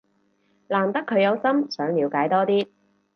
[0.67, 2.67] 難得佢有心想了解多啲